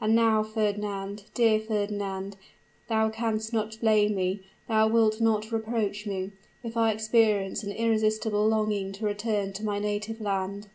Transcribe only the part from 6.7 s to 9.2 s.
I experience an irresistible longing to